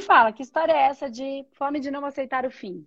[0.00, 2.86] me fala, que história é essa de fome de não aceitar o fim?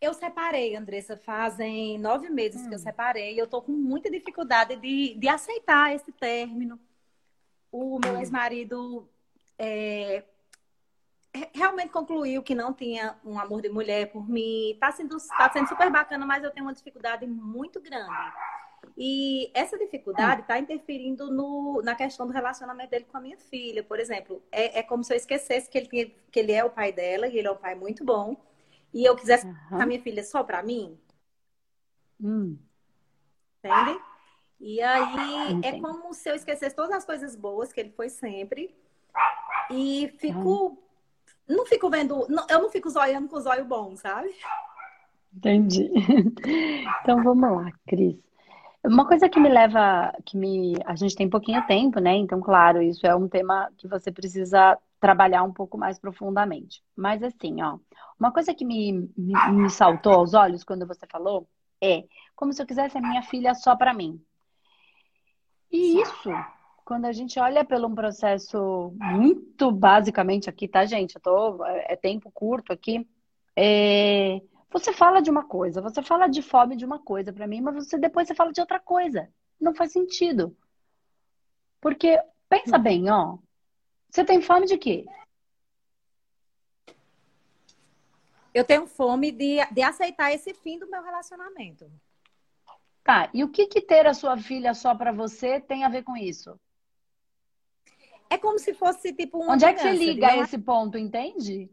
[0.00, 2.68] Eu separei, Andressa, fazem nove meses hum.
[2.68, 2.82] que eu hum.
[2.82, 3.38] separei.
[3.38, 6.78] Eu tô com muita dificuldade de, de aceitar esse término.
[7.72, 8.20] O meu hum.
[8.20, 9.08] ex-marido
[9.58, 10.22] é,
[11.52, 14.76] realmente concluiu que não tinha um amor de mulher por mim.
[14.78, 18.14] Tá sendo, tá sendo super bacana, mas eu tenho uma dificuldade muito grande.
[19.00, 23.84] E essa dificuldade está interferindo no, na questão do relacionamento dele com a minha filha,
[23.84, 24.42] por exemplo.
[24.50, 27.28] É, é como se eu esquecesse que ele, tinha, que ele é o pai dela,
[27.28, 28.36] e ele é um pai muito bom
[28.92, 29.82] e eu quisesse uhum.
[29.82, 30.98] a minha filha só para mim,
[32.20, 32.56] hum.
[33.58, 34.00] entende?
[34.60, 35.68] E aí Entendi.
[35.68, 38.74] é como se eu esquecesse todas as coisas boas que ele foi sempre
[39.70, 40.78] e fico hum.
[41.46, 44.34] não fico vendo, não, eu não fico zoiando com o zóio bom, sabe?
[45.32, 45.90] Entendi.
[47.02, 48.27] Então vamos lá, Cris.
[48.88, 52.16] Uma coisa que me leva, que me, a gente tem pouquinho tempo, né?
[52.16, 56.82] Então, claro, isso é um tema que você precisa trabalhar um pouco mais profundamente.
[56.96, 57.78] Mas assim, ó,
[58.18, 61.46] uma coisa que me, me, me saltou aos olhos quando você falou
[61.82, 64.18] é como se eu quisesse a minha filha só para mim.
[65.70, 66.30] E isso,
[66.82, 71.14] quando a gente olha pelo um processo muito basicamente aqui, tá, gente?
[71.14, 73.06] Eu tô, é, é tempo curto aqui.
[73.54, 77.60] É, você fala de uma coisa, você fala de fome de uma coisa para mim,
[77.60, 79.28] mas você depois você fala de outra coisa.
[79.60, 80.56] Não faz sentido.
[81.80, 82.82] Porque pensa hum.
[82.82, 83.38] bem, ó,
[84.10, 85.06] você tem fome de quê?
[88.52, 91.90] Eu tenho fome de, de aceitar esse fim do meu relacionamento.
[93.04, 96.02] Tá, e o que, que ter a sua filha só para você tem a ver
[96.02, 96.58] com isso?
[98.28, 99.50] É como se fosse tipo um.
[99.50, 101.70] Onde é que você liga esse ponto, entende?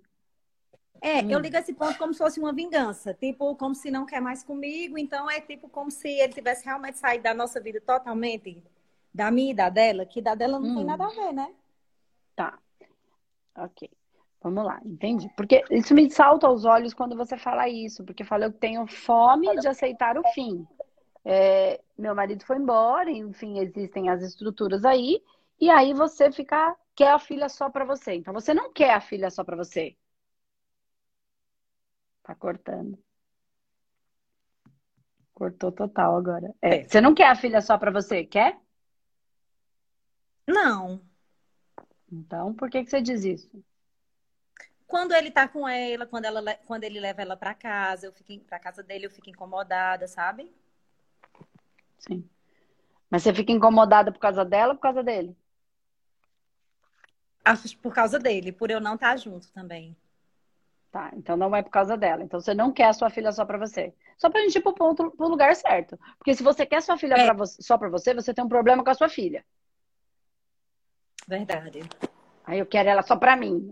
[1.05, 1.29] É, hum.
[1.29, 3.13] eu ligo esse ponto como se fosse uma vingança.
[3.13, 4.97] Tipo, como se não quer mais comigo.
[4.97, 8.63] Então, é tipo como se ele tivesse realmente saído da nossa vida totalmente.
[9.13, 10.75] Da minha e da dela, que da dela não hum.
[10.77, 11.53] tem nada a ver, né?
[12.35, 12.57] Tá.
[13.55, 13.87] Ok.
[14.41, 15.29] Vamos lá, entendi.
[15.37, 19.55] Porque isso me salta aos olhos quando você fala isso, porque fala eu tenho fome
[19.59, 20.67] de aceitar o fim.
[21.23, 25.21] É, meu marido foi embora, enfim, existem as estruturas aí,
[25.59, 28.13] e aí você fica quer a filha só para você.
[28.13, 29.95] Então você não quer a filha só para você.
[32.25, 32.97] Tá cortando.
[35.31, 36.51] Cortou total agora.
[36.59, 38.59] É, você não quer a filha só para você, quer?
[40.47, 41.01] Não.
[42.11, 43.63] Então, por que, que você diz isso?
[44.87, 48.45] Quando ele tá com ela, quando, ela, quando ele leva ela para casa, eu fico
[48.45, 50.51] para casa dele, eu fico incomodada, sabe?
[51.99, 52.27] Sim.
[53.07, 55.37] Mas você fica incomodada por causa dela ou por causa dele?
[57.83, 59.95] Por causa dele, por eu não estar tá junto também.
[60.95, 62.23] Tá, então não é por causa dela.
[62.23, 63.93] Então você não quer a sua filha só para você.
[64.17, 65.99] Só pra gente ir pro, ponto, pro lugar certo.
[66.17, 67.25] Porque se você quer sua filha é.
[67.25, 69.45] pra você, só para você, você tem um problema com a sua filha.
[71.27, 71.81] Verdade.
[72.45, 73.69] Aí eu quero ela só para mim.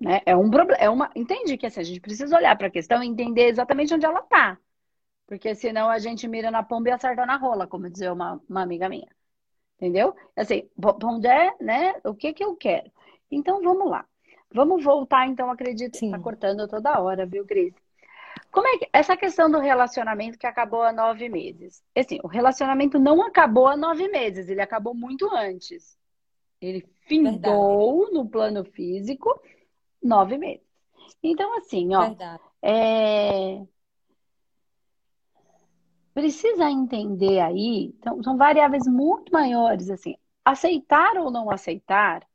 [0.00, 0.20] Né?
[0.26, 3.04] É um problema, é uma, entende que assim, a gente precisa olhar para a questão
[3.04, 4.58] e entender exatamente onde ela está.
[5.28, 8.62] Porque senão a gente mira na pomba e acerta na rola, como dizia uma, uma
[8.62, 9.14] amiga minha.
[9.76, 10.12] Entendeu?
[10.34, 10.68] Assim,
[11.04, 11.94] onde é, né?
[12.02, 12.90] O que que eu quero?
[13.30, 14.04] Então vamos lá.
[14.52, 17.74] Vamos voltar, então, acredito que está cortando toda hora, viu, Cris?
[18.50, 21.82] Como é que essa questão do relacionamento que acabou há nove meses?
[21.94, 25.98] Assim, o relacionamento não acabou há nove meses, ele acabou muito antes.
[26.60, 28.14] Ele findou Verdade.
[28.14, 29.38] no plano físico
[30.02, 30.64] nove meses.
[31.22, 32.14] Então, assim, ó.
[32.62, 33.62] É...
[36.14, 40.16] Precisa entender aí, então, são variáveis muito maiores, assim.
[40.42, 42.26] Aceitar ou não aceitar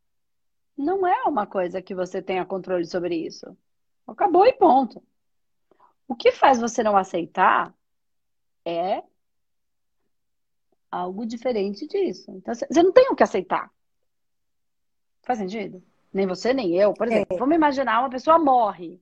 [0.82, 3.58] não é uma coisa que você tenha controle sobre isso.
[4.08, 5.02] Acabou e ponto.
[6.08, 7.74] O que faz você não aceitar
[8.66, 9.04] é
[10.92, 12.32] algo diferente disso.
[12.32, 13.72] Então, você não tem o que aceitar.
[15.24, 15.82] Faz sentido?
[16.12, 16.94] Nem você, nem eu.
[16.94, 17.40] Por exemplo, é.
[17.40, 19.02] vamos imaginar uma pessoa morre.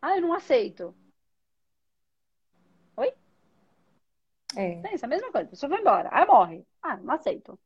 [0.00, 0.94] Ah, eu não aceito.
[2.96, 3.12] Oi?
[4.56, 4.80] É.
[4.86, 5.48] É isso, a mesma coisa.
[5.48, 6.08] A pessoa vai embora.
[6.12, 6.64] Aí morre.
[6.80, 7.58] Ah, não aceito.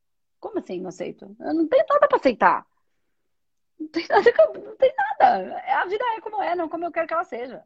[0.42, 1.36] Como assim não aceito?
[1.38, 2.66] Eu não tenho nada pra aceitar.
[3.78, 4.32] Não tem nada.
[4.58, 5.62] Não tem nada.
[5.80, 7.64] A vida é como é, não como eu quero que ela seja.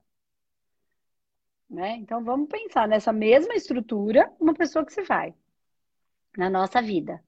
[1.70, 1.96] Né?
[1.96, 5.34] Então vamos pensar nessa mesma estrutura, uma pessoa que se vai
[6.36, 7.24] na nossa vida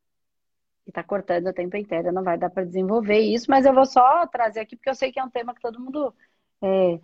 [0.87, 3.87] e tá cortando o tempo inteiro, não vai dar para desenvolver isso, mas eu vou
[3.87, 6.15] só trazer aqui porque eu sei que é um tema que todo mundo
[6.63, 7.01] é,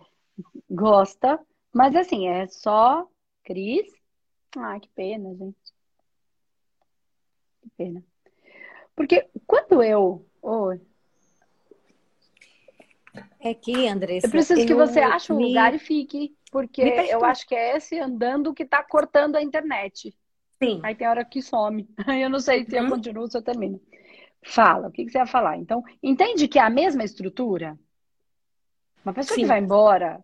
[0.69, 1.39] gosta,
[1.73, 3.07] mas assim, é só
[3.43, 3.91] Cris.
[4.57, 5.73] Ah, que pena, gente.
[7.61, 8.14] Que pena.
[8.95, 10.25] Porque quando eu.
[10.41, 10.71] Oh,
[13.39, 14.27] é que, Andressa.
[14.27, 15.47] Eu preciso que você ache um me...
[15.47, 16.35] lugar e fique.
[16.51, 20.15] Porque eu acho que é esse andando que tá cortando a internet.
[20.61, 20.79] Sim.
[20.83, 21.87] Aí tem hora que some.
[22.07, 22.89] Aí eu não sei se eu uhum.
[22.89, 23.79] continuo ou se eu termino.
[24.41, 25.57] Fala, o que, que você vai falar?
[25.57, 27.77] Então, entende que é a mesma estrutura?
[29.03, 29.41] Uma pessoa Sim.
[29.41, 30.23] que vai embora,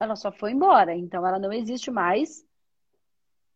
[0.00, 2.44] ela só foi embora, então ela não existe mais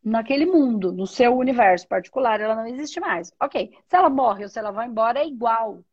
[0.05, 3.33] naquele mundo, no seu universo particular, ela não existe mais.
[3.41, 5.85] Ok, se ela morre ou se ela vai embora, é igual.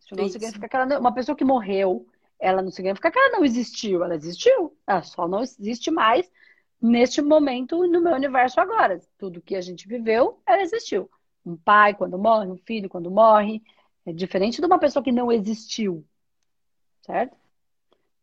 [0.00, 0.34] Isso não Isso.
[0.34, 2.06] significa que ela não, uma pessoa que morreu,
[2.38, 6.30] ela não significa que ela não existiu, ela existiu, ela só não existe mais
[6.80, 9.00] neste momento no meu universo agora.
[9.18, 11.10] Tudo que a gente viveu, ela existiu.
[11.44, 13.62] Um pai quando morre, um filho quando morre,
[14.06, 16.04] é diferente de uma pessoa que não existiu,
[17.02, 17.36] certo?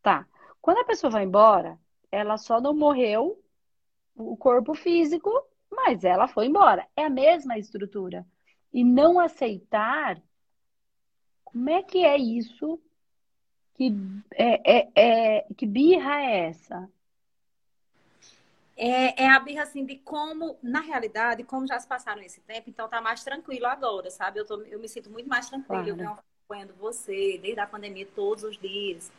[0.00, 0.26] Tá.
[0.60, 1.78] Quando a pessoa vai embora,
[2.10, 3.41] ela só não morreu
[4.14, 5.30] o corpo físico,
[5.70, 6.86] mas ela foi embora.
[6.96, 8.26] É a mesma estrutura.
[8.72, 10.20] E não aceitar,
[11.44, 12.80] como é que é isso?
[13.74, 13.92] Que,
[14.32, 16.90] é, é, é, que birra é essa?
[18.76, 22.70] É, é a birra assim de como, na realidade, como já se passaram esse tempo,
[22.70, 24.40] então tá mais tranquilo agora, sabe?
[24.40, 25.88] Eu, tô, eu me sinto muito mais tranquila.
[25.88, 25.96] Eu Claro.
[25.96, 29.12] venho acompanhando você desde a pandemia todos os dias.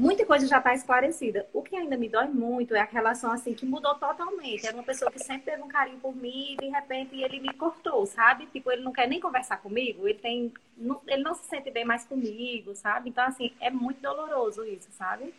[0.00, 1.48] Muita coisa já está esclarecida.
[1.52, 4.64] O que ainda me dói muito é a relação assim que mudou totalmente.
[4.64, 7.52] Era uma pessoa que sempre teve um carinho por mim e de repente ele me
[7.52, 8.46] cortou, sabe?
[8.46, 11.84] Tipo, ele não quer nem conversar comigo, ele tem, não- ele não se sente bem
[11.84, 13.08] mais comigo, sabe?
[13.10, 15.34] Então assim, é muito doloroso isso, sabe?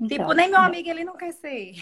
[0.00, 1.74] Então, Tipo, nem meu amigo ele não quer ser.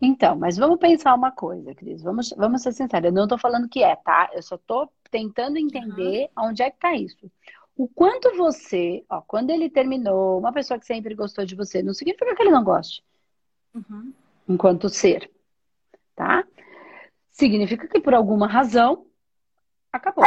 [0.00, 2.02] Então, mas vamos pensar uma coisa, Cris.
[2.02, 3.06] Vamos, vamos ser sinceros.
[3.08, 4.30] Eu não tô falando que é, tá?
[4.34, 7.30] Eu só tô tentando entender onde é que tá isso.
[7.76, 11.92] O quanto você, ó, quando ele terminou, uma pessoa que sempre gostou de você, não
[11.92, 13.04] significa que ele não goste,
[13.74, 14.12] Uhum.
[14.48, 15.30] enquanto ser,
[16.14, 16.42] tá?
[17.30, 19.06] Significa que por alguma razão
[19.92, 20.24] acabou.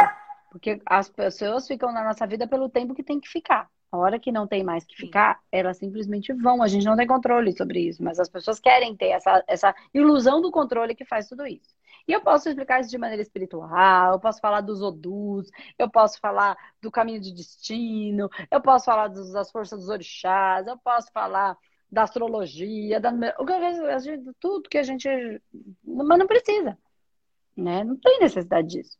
[0.50, 3.68] Porque as pessoas ficam na nossa vida pelo tempo que tem que ficar.
[3.90, 6.62] A hora que não tem mais que ficar, elas simplesmente vão.
[6.62, 10.40] A gente não tem controle sobre isso, mas as pessoas querem ter essa, essa ilusão
[10.40, 11.74] do controle que faz tudo isso.
[12.06, 15.48] E eu posso explicar isso de maneira espiritual, eu posso falar dos odus,
[15.78, 20.66] eu posso falar do caminho de destino, eu posso falar dos- das forças dos orixás,
[20.66, 21.56] eu posso falar
[21.90, 23.10] da astrologia, da,
[24.38, 25.08] tudo que a gente.
[25.84, 26.76] Mas não precisa,
[27.56, 27.84] né?
[27.84, 28.98] Não tem necessidade disso.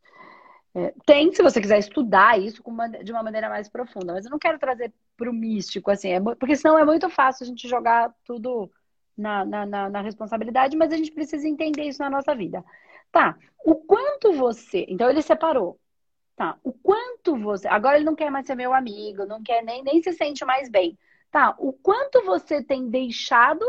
[0.74, 4.30] É, tem, se você quiser estudar isso uma- de uma maneira mais profunda, mas eu
[4.30, 7.68] não quero trazer para o místico, assim, é porque senão é muito fácil a gente
[7.68, 8.70] jogar tudo
[9.16, 12.64] na, na, na- na responsabilidade, mas a gente precisa entender isso na nossa vida.
[13.10, 14.86] Tá, o quanto você.
[14.88, 15.78] Então ele separou.
[16.36, 17.68] Tá, o quanto você.
[17.68, 20.70] Agora ele não quer mais ser meu amigo, não quer nem, nem se sente mais
[20.70, 20.98] bem.
[21.30, 23.64] Tá, o quanto você tem deixado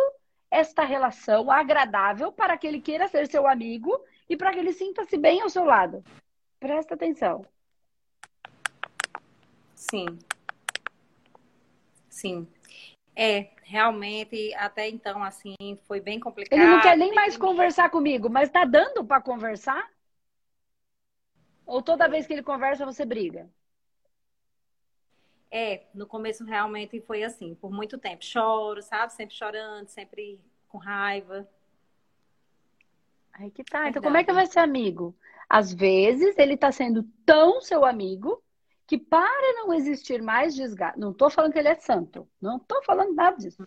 [0.49, 5.17] esta relação agradável para que ele queira ser seu amigo e para que ele sinta-se
[5.17, 6.03] bem ao seu lado.
[6.59, 7.45] Presta atenção.
[9.75, 10.19] Sim.
[12.09, 12.47] Sim.
[13.15, 15.55] É, realmente, até então, assim,
[15.87, 16.59] foi bem complicado.
[16.59, 19.89] Ele não quer nem mais conversar comigo, mas tá dando para conversar?
[21.65, 23.49] Ou toda vez que ele conversa você briga?
[25.49, 28.25] É, no começo realmente foi assim, por muito tempo.
[28.25, 29.13] Choro, sabe?
[29.13, 31.47] Sempre chorando, sempre com raiva.
[33.31, 33.87] Aí que tá.
[33.87, 34.47] Então como é que Verdade.
[34.47, 35.15] vai ser amigo?
[35.47, 38.43] Às vezes ele tá sendo tão seu amigo
[38.91, 40.99] que para não existir mais desgaste.
[40.99, 42.27] Não tô falando que ele é santo.
[42.41, 43.65] Não tô falando nada disso.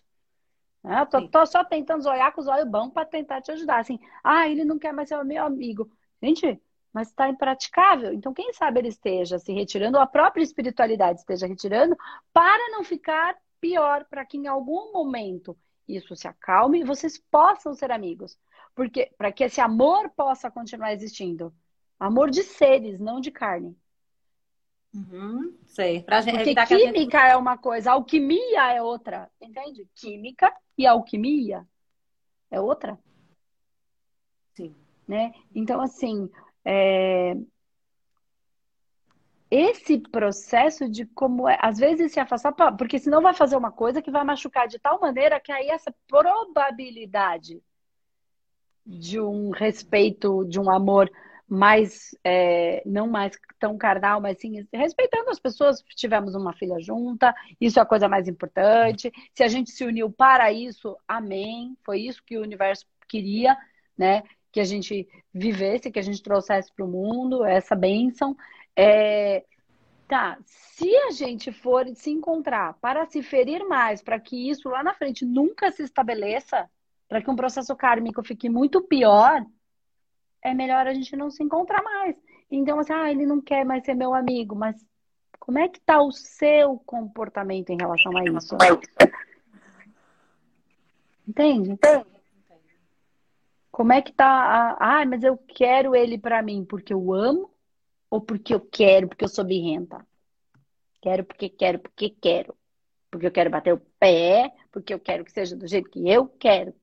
[0.82, 1.08] né?
[1.10, 1.28] Sim.
[1.28, 3.78] tô só tentando zoiar com os olhos bons para tentar te ajudar.
[3.78, 5.90] Assim, ah, ele não quer mais ser meu amigo.
[6.22, 6.60] Gente,
[6.92, 8.12] mas está impraticável.
[8.12, 11.96] Então, quem sabe ele esteja se retirando, ou a própria espiritualidade esteja retirando,
[12.30, 15.56] para não ficar pior, para que em algum momento
[15.88, 18.38] isso se acalme e vocês possam ser amigos.
[18.74, 21.50] Porque para que esse amor possa continuar existindo.
[21.98, 23.74] Amor de seres, não de carne.
[24.94, 26.02] Uhum, sei.
[26.04, 29.28] Pra gente Porque evitar que a gente- química é uma coisa, alquimia é outra.
[29.40, 29.88] Entende?
[29.94, 31.66] Química e alquimia
[32.50, 32.98] é outra.
[34.54, 34.74] Sim.
[35.06, 35.34] né?
[35.54, 36.30] Então, assim,
[36.64, 37.36] é,
[39.50, 44.00] esse processo de como é, às vezes se afastar, porque senão vai fazer uma coisa
[44.00, 47.62] que vai machucar de tal maneira que aí essa probabilidade
[48.86, 51.10] de um respeito, de um amor
[51.48, 57.34] mais, é, não mais tão carnal, mas sim respeitando as pessoas, tivemos uma filha junta,
[57.60, 59.12] isso é a coisa mais importante.
[59.34, 61.76] Se a gente se uniu para isso, amém.
[61.84, 63.56] Foi isso que o universo queria,
[63.96, 64.22] né?
[64.50, 68.36] Que a gente vivesse, que a gente trouxesse para o mundo essa bênção.
[68.76, 69.44] É,
[70.08, 74.82] tá, se a gente for se encontrar para se ferir mais, para que isso lá
[74.82, 76.68] na frente nunca se estabeleça,
[77.08, 79.44] para que um processo kármico fique muito pior,
[80.44, 82.14] é melhor a gente não se encontrar mais.
[82.50, 84.76] Então, assim, ah, ele não quer mais ser meu amigo, mas
[85.40, 88.56] como é que tá o seu comportamento em relação a isso?
[91.26, 91.78] Entende?
[93.72, 94.26] Como é que tá?
[94.26, 95.00] A...
[95.00, 97.50] Ah, mas eu quero ele para mim porque eu amo
[98.10, 100.06] ou porque eu quero, porque eu sou birrenta?
[101.00, 102.54] Quero porque quero, porque quero.
[103.10, 106.28] Porque eu quero bater o pé, porque eu quero que seja do jeito que eu
[106.28, 106.74] quero.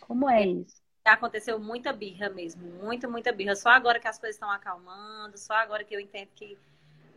[0.00, 0.81] Como é isso?
[1.04, 3.56] Aconteceu muita birra mesmo, muita, muita birra.
[3.56, 6.56] Só agora que as coisas estão acalmando, só agora que eu entendo que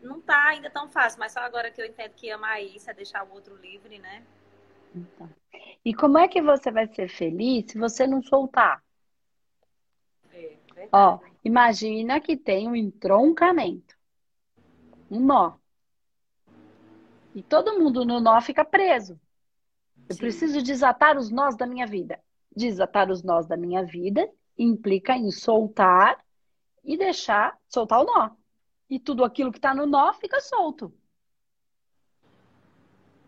[0.01, 2.93] não tá ainda tão fácil, mas só agora que eu entendo que amar isso é
[2.93, 4.23] deixar o outro livre, né?
[4.95, 5.29] Então.
[5.83, 8.83] E como é que você vai ser feliz se você não soltar?
[10.33, 10.57] É,
[10.91, 13.95] Ó, imagina que tem um entroncamento,
[15.09, 15.57] um nó.
[17.35, 19.19] E todo mundo no nó fica preso.
[20.07, 20.21] Eu Sim.
[20.21, 22.19] preciso desatar os nós da minha vida.
[22.55, 26.23] Desatar os nós da minha vida implica em soltar
[26.83, 28.31] e deixar soltar o nó.
[28.89, 30.93] E tudo aquilo que está no nó fica solto.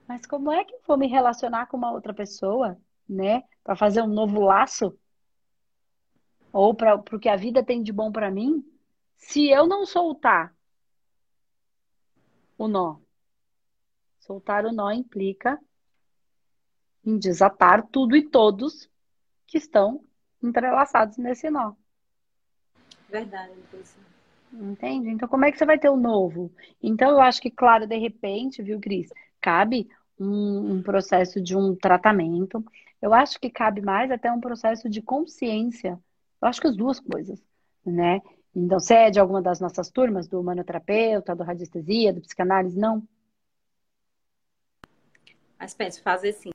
[0.08, 3.44] Mas como é que eu vou me relacionar com uma outra pessoa, né?
[3.64, 4.98] Para fazer um novo laço?
[6.54, 8.64] Ou para o que a vida tem de bom para mim?
[9.18, 10.56] Se eu não soltar
[12.58, 13.00] o nó.
[14.20, 15.60] Soltar o nó implica
[17.06, 18.90] em desatar tudo e todos
[19.48, 20.04] que estão
[20.44, 21.74] entrelaçados nesse nó.
[23.10, 24.04] Verdade, professor.
[24.54, 25.10] Entende?
[25.10, 26.52] Então, como é que você vai ter o novo?
[26.82, 29.10] Então, eu acho que, claro, de repente, viu, Cris?
[29.42, 29.90] Cabe
[30.20, 32.64] um, um, processo de um tratamento.
[33.02, 36.00] Eu acho que cabe mais até um processo de consciência.
[36.42, 37.42] Eu acho que as duas coisas,
[37.86, 38.22] né?
[38.56, 42.80] Então, você é de alguma das nossas turmas, do humanoterapeuta, do radiestesia, do psicanálise?
[42.80, 43.04] Não?
[45.60, 46.52] Mas penso, fazer sim.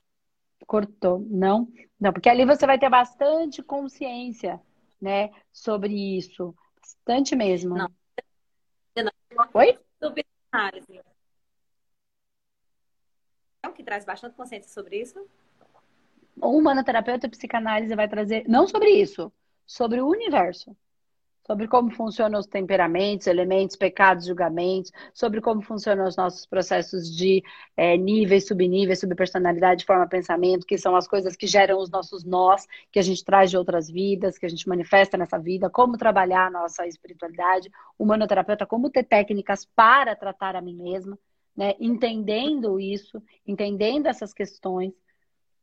[0.73, 1.71] Cortou, não?
[1.99, 4.59] Não, porque ali você vai ter bastante consciência,
[4.99, 6.55] né, sobre isso.
[6.81, 7.75] Bastante mesmo.
[7.75, 7.93] Não.
[9.53, 9.77] Oi?
[10.51, 10.99] Análise.
[13.61, 15.23] É o que traz bastante consciência sobre isso?
[16.41, 19.31] O humanoterapeuta e psicanálise vai trazer, não sobre isso,
[19.67, 20.75] sobre o universo
[21.45, 27.43] sobre como funcionam os temperamentos, elementos, pecados, julgamentos, sobre como funcionam os nossos processos de
[27.75, 32.65] é, níveis, subníveis, subpersonalidade, forma, pensamento, que são as coisas que geram os nossos nós,
[32.91, 36.47] que a gente traz de outras vidas, que a gente manifesta nessa vida, como trabalhar
[36.47, 41.17] a nossa espiritualidade, o humanoterapeuta, como ter técnicas para tratar a mim mesma,
[41.55, 41.75] né?
[41.79, 44.93] entendendo isso, entendendo essas questões,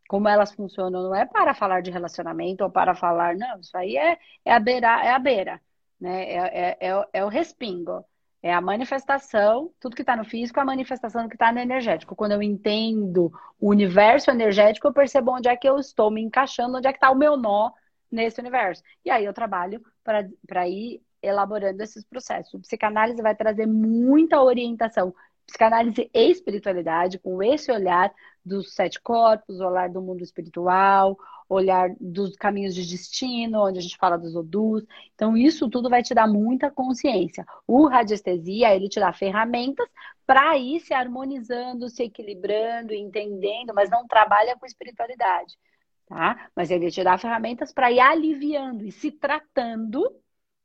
[0.08, 3.96] como elas funcionam, não é para falar de relacionamento ou para falar, não, isso aí
[3.96, 5.60] é, é a beira, é a beira
[6.00, 6.25] né?
[6.25, 8.04] É, é, é, é o respingo.
[8.42, 11.59] É a manifestação, tudo que está no físico é a manifestação do que está no
[11.59, 12.16] energético.
[12.16, 13.30] Quando eu entendo
[13.61, 16.97] o universo energético, eu percebo onde é que eu estou me encaixando, onde é que
[16.97, 17.71] está o meu nó
[18.11, 18.83] nesse universo.
[19.04, 22.54] E aí eu trabalho para ir elaborando esses processos.
[22.54, 25.14] O psicanálise vai trazer muita orientação.
[25.50, 28.12] Psicanálise e espiritualidade, com esse olhar
[28.45, 33.97] dos sete corpos, olhar do mundo espiritual, olhar dos caminhos de destino, onde a gente
[33.97, 34.87] fala dos odus.
[35.12, 37.45] Então, isso tudo vai te dar muita consciência.
[37.66, 39.88] O radiestesia, ele te dá ferramentas
[40.25, 45.59] para ir se harmonizando, se equilibrando, entendendo, mas não trabalha com espiritualidade,
[46.07, 46.49] tá?
[46.54, 50.09] Mas ele te dá ferramentas para ir aliviando e se tratando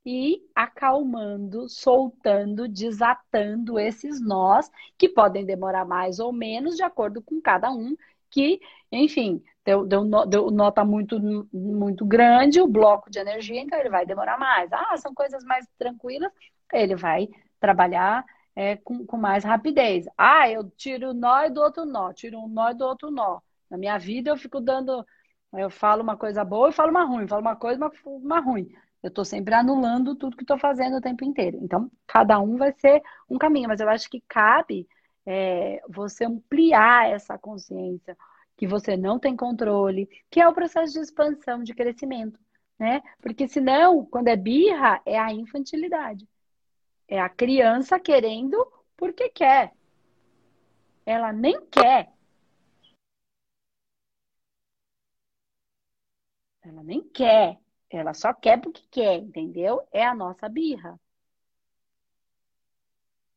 [0.06, 7.40] e acalmando, soltando, desatando esses nós que podem demorar mais ou menos de acordo com
[7.40, 7.96] cada um
[8.30, 8.60] que,
[8.92, 11.18] enfim, deu, deu, deu nota muito,
[11.52, 14.72] muito grande, o bloco de energia, então ele vai demorar mais.
[14.72, 16.30] Ah, são coisas mais tranquilas,
[16.72, 20.06] ele vai trabalhar é, com, com mais rapidez.
[20.16, 23.10] Ah, eu tiro o nó e do outro nó, tiro um nó e do outro
[23.10, 23.40] nó.
[23.68, 25.04] Na minha vida eu fico dando,
[25.52, 28.68] eu falo uma coisa boa e falo uma ruim, falo uma coisa uma, uma ruim.
[29.02, 31.58] Eu estou sempre anulando tudo que estou fazendo o tempo inteiro.
[31.62, 34.88] Então, cada um vai ser um caminho, mas eu acho que cabe
[35.24, 38.16] é, você ampliar essa consciência
[38.56, 42.40] que você não tem controle, que é o processo de expansão, de crescimento,
[42.78, 43.02] né?
[43.20, 46.26] Porque senão, quando é birra, é a infantilidade.
[47.08, 48.56] É a criança querendo
[48.96, 49.72] porque quer.
[51.04, 52.12] Ela nem quer.
[56.62, 57.58] Ela nem quer.
[57.90, 59.80] Ela só quer porque quer, entendeu?
[59.92, 60.98] É a nossa birra.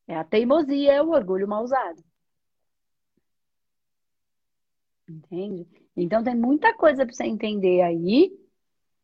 [0.07, 2.03] É a teimosia, é o orgulho mal usado.
[5.07, 5.67] Entende?
[5.97, 8.31] Então tem muita coisa para você entender aí.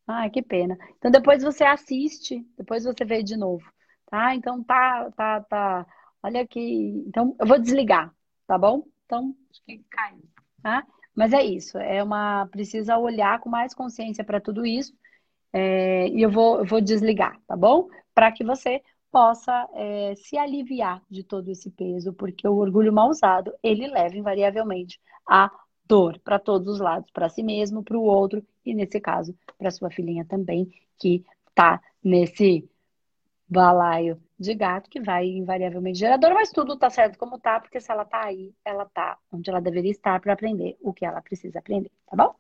[0.08, 0.78] Ai, que pena.
[0.98, 3.66] Então depois você assiste, depois você vê de novo,
[4.08, 4.36] tá?
[4.36, 5.88] Então tá, tá, tá.
[6.24, 7.04] Olha aqui.
[7.08, 8.14] Então eu vou desligar,
[8.48, 8.84] tá bom?
[9.06, 10.24] Então acho que caiu,
[10.64, 10.86] tá?
[11.16, 11.78] Mas é isso.
[11.80, 14.94] É uma precisa olhar com mais consciência para tudo isso.
[15.54, 17.88] É, e eu vou, vou desligar, tá bom?
[18.14, 23.10] Para que você possa é, se aliviar de todo esse peso, porque o orgulho mal
[23.10, 25.50] usado ele leva invariavelmente a
[25.88, 29.72] dor para todos os lados, para si mesmo, para o outro e, nesse caso, para
[29.72, 32.70] sua filhinha também, que está nesse
[33.48, 37.92] balaio de gato que vai invariavelmente geradora, mas tudo tá certo como tá, porque se
[37.92, 41.60] ela tá aí, ela tá onde ela deveria estar para aprender o que ela precisa
[41.60, 42.36] aprender, tá bom?